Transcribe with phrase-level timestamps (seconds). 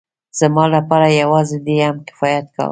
[0.39, 2.69] زما لپاره يوازې دې هم کفايت کاوه.